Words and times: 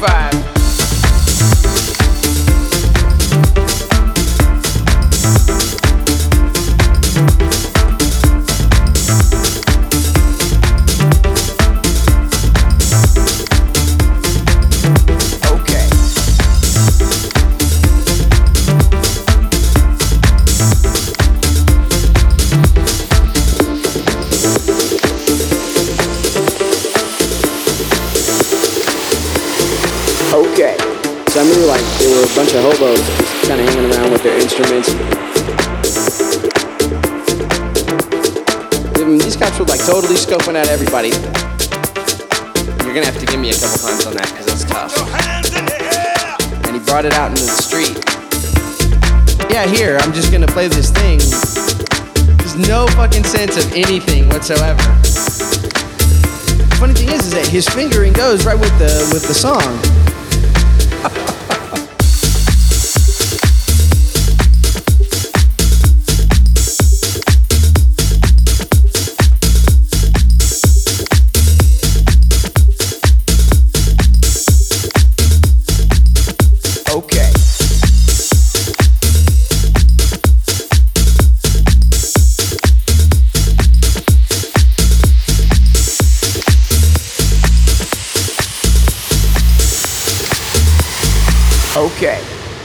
scoping 0.00 0.39
sense 53.30 53.56
of 53.64 53.72
anything 53.74 54.28
whatsoever. 54.30 54.82
Funny 56.80 56.94
thing 56.94 57.10
is, 57.10 57.26
is 57.26 57.30
that 57.30 57.46
his 57.46 57.68
fingering 57.68 58.12
goes 58.12 58.44
right 58.44 58.58
with 58.58 58.76
the 58.80 59.08
with 59.14 59.22
the 59.28 59.34
song. 59.34 60.09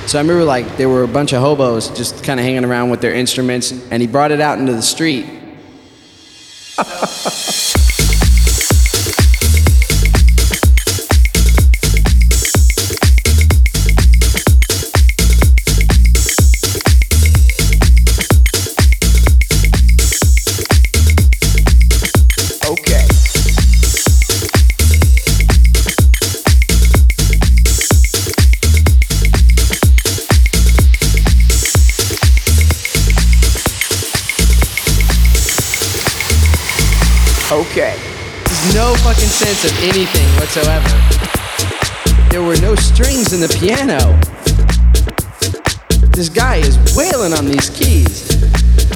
So 0.08 0.18
I 0.18 0.22
remember 0.22 0.46
like 0.46 0.78
there 0.78 0.88
were 0.88 1.04
a 1.04 1.08
bunch 1.08 1.34
of 1.34 1.42
hobos 1.42 1.90
just 1.90 2.24
kind 2.24 2.40
of 2.40 2.46
hanging 2.46 2.64
around 2.64 2.90
with 2.90 3.02
their 3.02 3.14
instruments, 3.14 3.72
and 3.92 4.02
he 4.02 4.08
brought 4.08 4.32
it 4.32 4.40
out 4.40 4.60
into 4.60 4.74
the 4.74 4.82
street. 4.82 5.26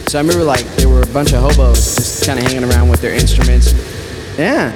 So 0.10 0.17
I 0.17 0.24
remember 0.24 0.43
like 0.43 0.65
there 0.76 0.89
were 0.89 1.04
a 1.04 1.13
bunch 1.13 1.34
of 1.34 1.41
hobos 1.43 1.95
just 1.95 2.26
kind 2.26 2.39
of 2.39 2.45
hanging 2.45 2.63
around 2.63 2.89
with 2.89 3.00
their 3.00 3.13
instruments. 3.13 3.74
Yeah. 4.39 4.72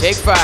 Take 0.00 0.16
five. 0.16 0.39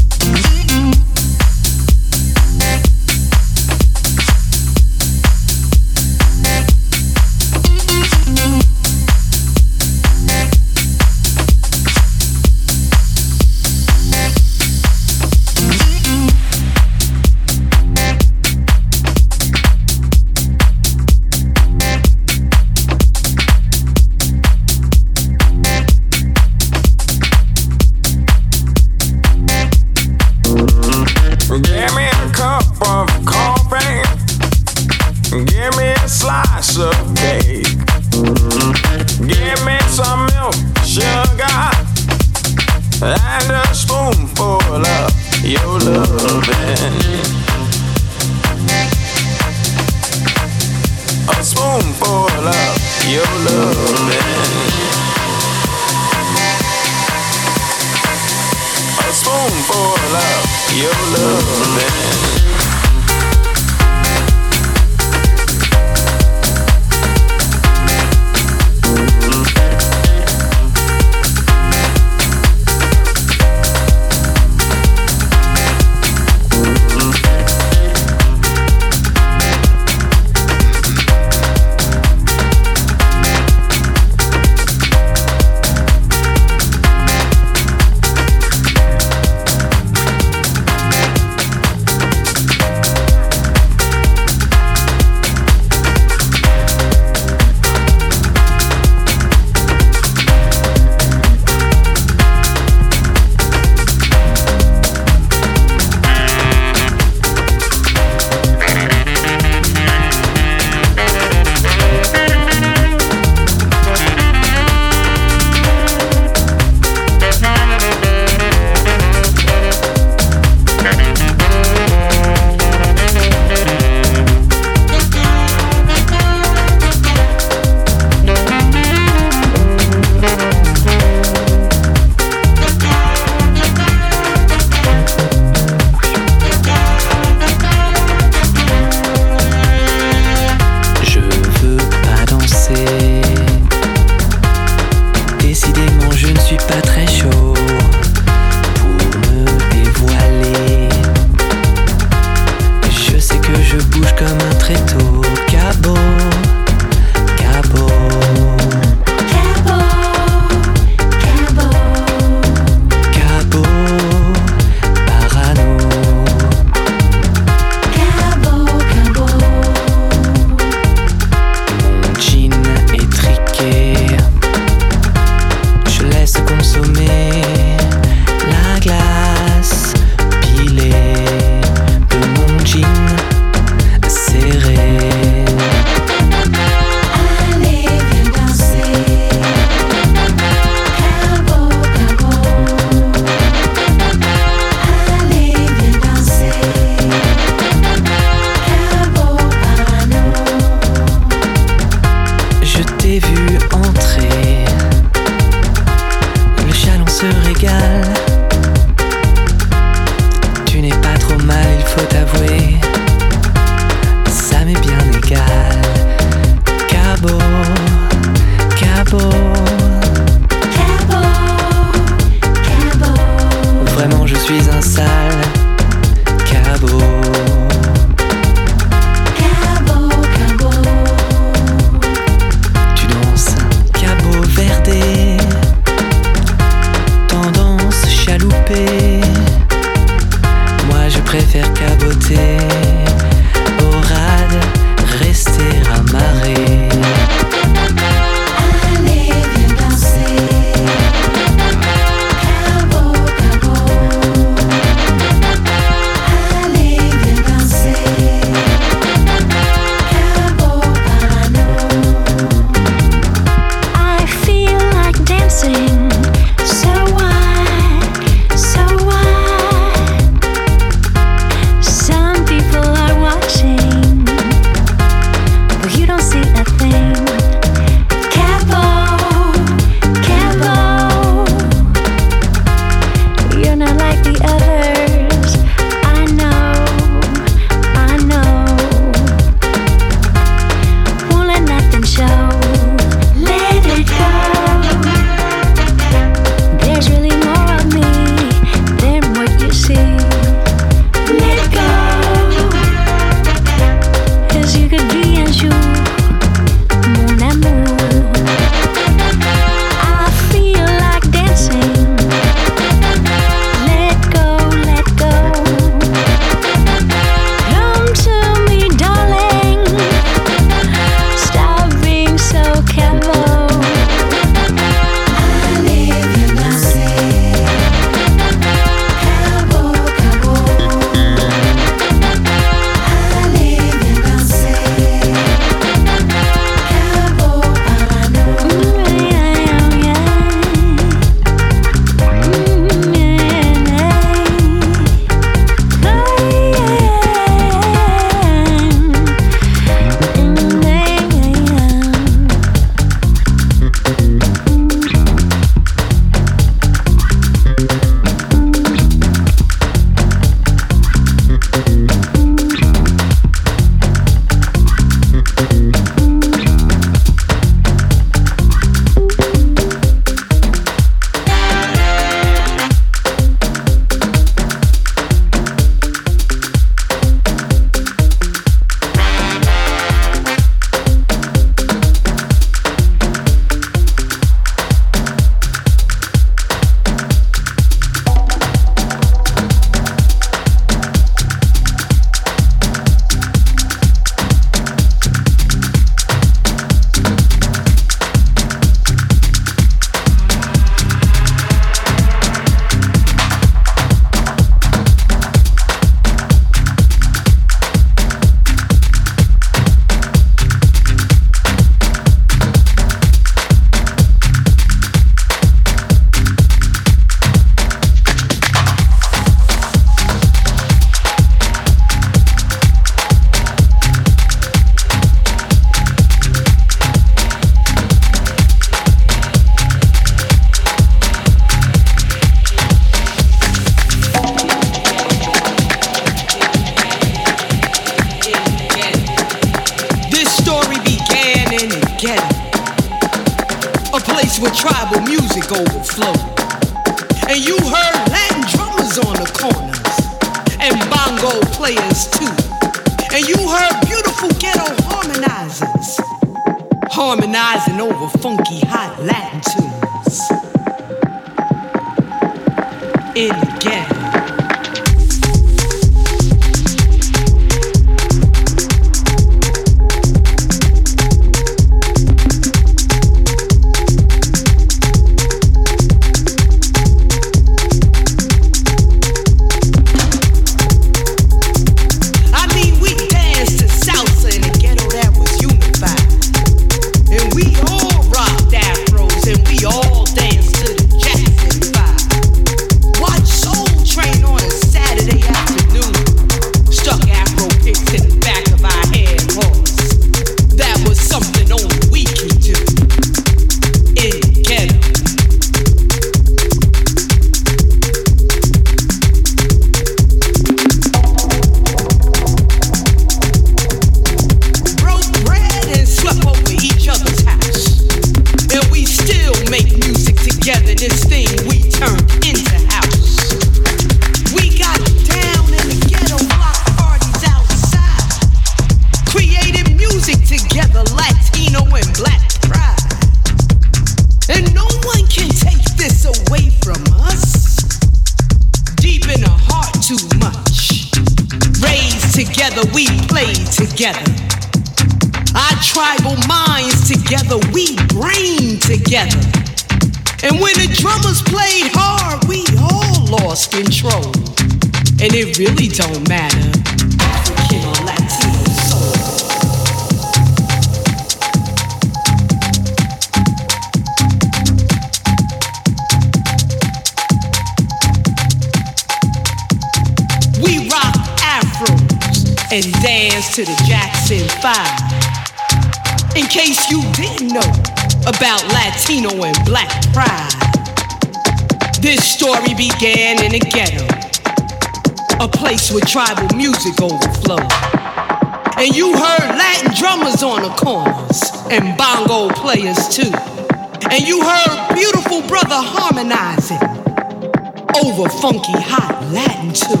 funky 598.40 598.72
hot 598.72 599.22
Latin 599.34 599.70
tune 599.74 600.00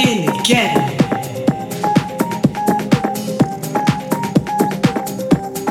in 0.00 0.26
the 0.26 0.32
ghetto. 0.42 0.80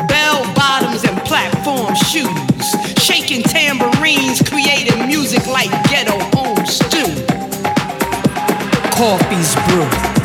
Bell 0.07 0.45
bottoms 0.55 1.03
and 1.03 1.17
platform 1.25 1.93
shoes, 1.95 3.03
shaking 3.03 3.43
tambourines, 3.43 4.41
creating 4.41 5.07
music 5.07 5.45
like 5.47 5.71
ghetto 5.89 6.17
home 6.37 6.65
stew. 6.65 7.25
Coffee's 8.95 9.55
brew. 9.67 10.16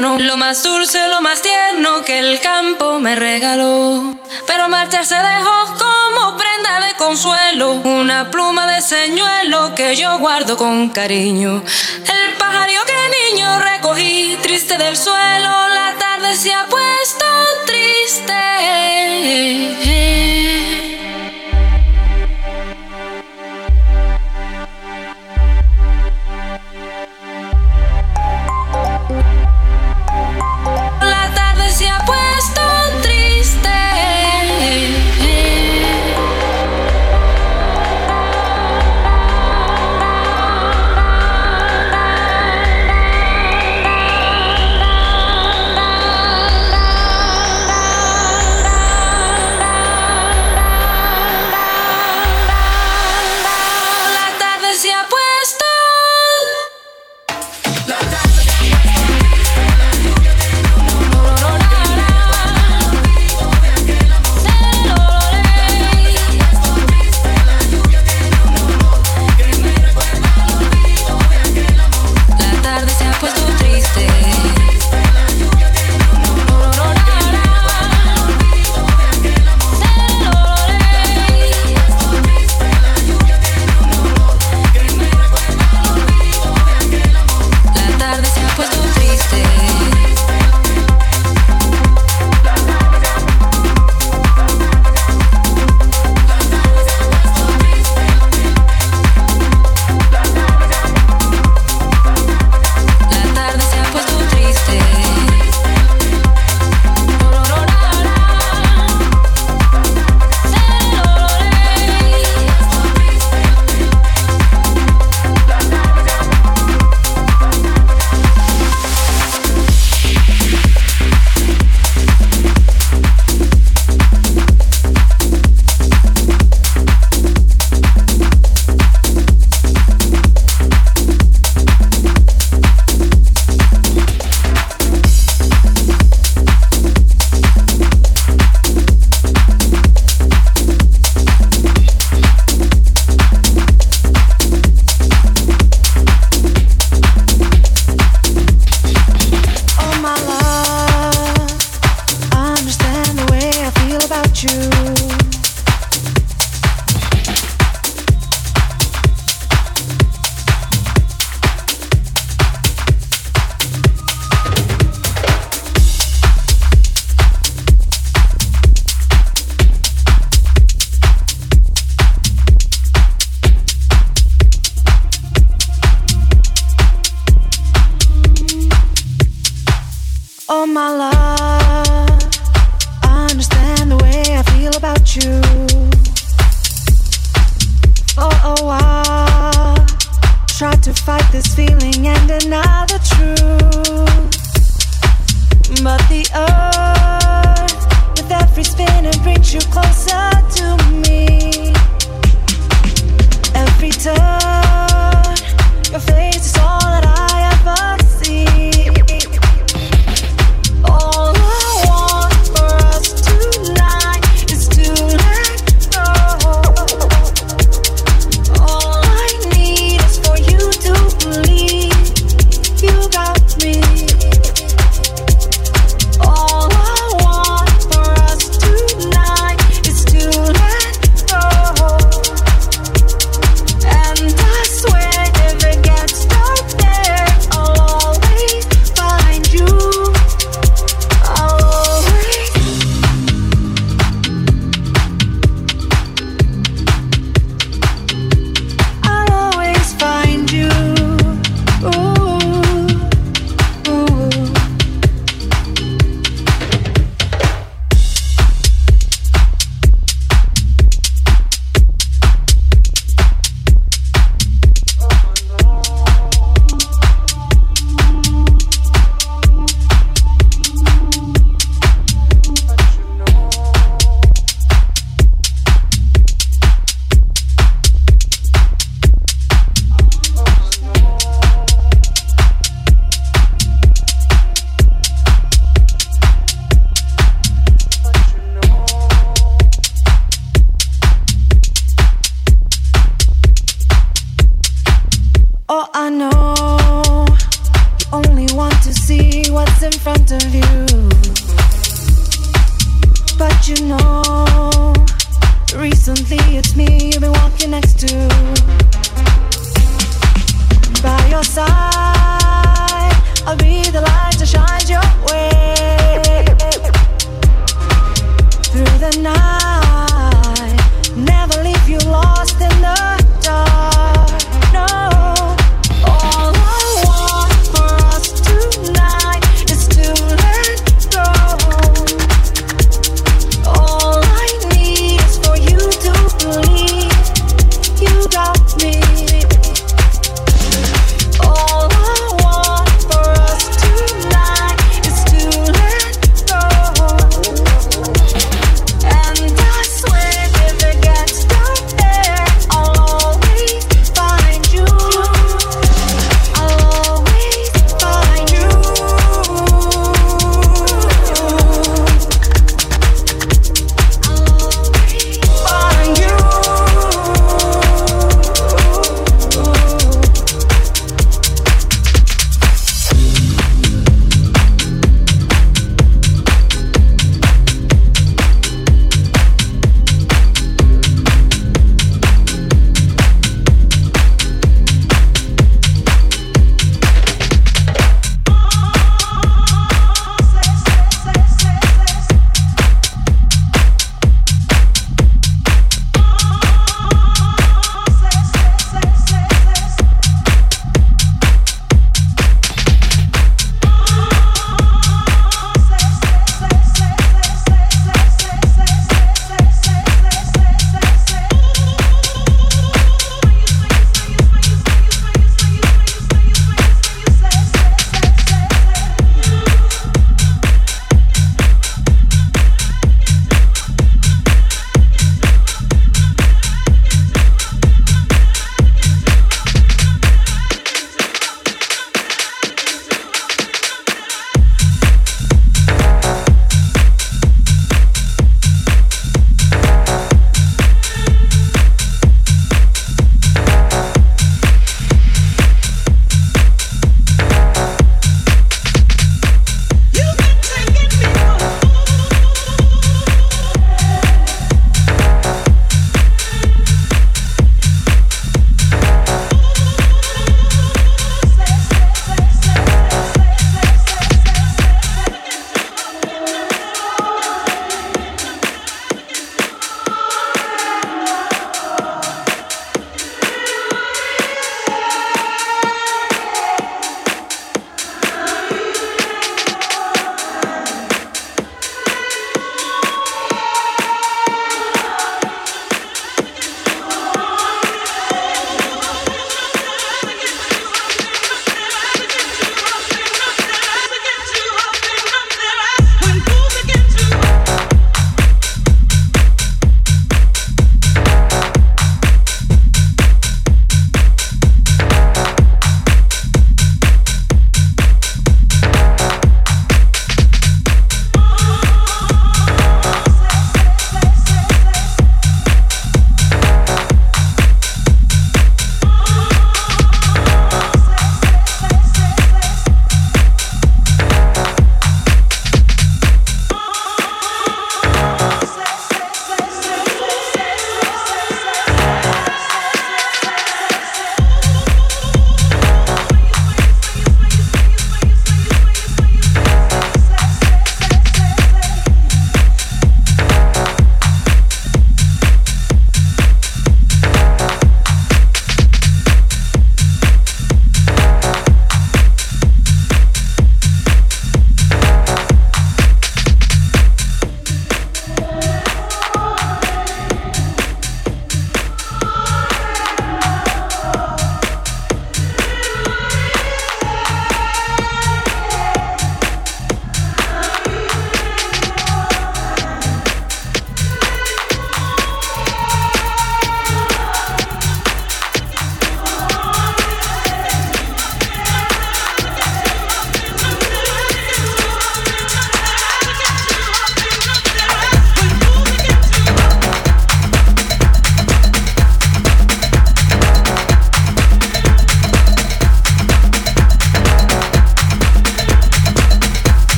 Lo 0.00 0.36
más 0.38 0.62
dulce, 0.62 1.08
lo 1.08 1.20
más 1.20 1.42
tierno 1.42 2.02
que 2.04 2.18
el 2.18 2.40
campo 2.40 2.98
me 2.98 3.16
regaló. 3.16 4.16
Pero 4.46 4.70
marcharse 4.70 5.14
dejó 5.14 5.76
como 5.78 6.38
prenda 6.38 6.80
de 6.86 6.94
consuelo, 6.96 7.72
una 7.72 8.30
pluma 8.30 8.66
de 8.72 8.80
señuelo 8.80 9.74
que 9.74 9.96
yo 9.96 10.18
guardo 10.18 10.56
con 10.56 10.88
cariño. 10.88 11.62
El 11.66 12.34
pajarillo 12.38 12.80
que 12.86 12.94
niño 13.34 13.60
recogí, 13.60 14.38
triste 14.42 14.78
del 14.78 14.96
suelo, 14.96 15.68
la 15.68 15.94
tarde 15.98 16.34
se 16.34 16.54
ha 16.54 16.64
puesto 16.66 17.26
triste. 17.66 20.19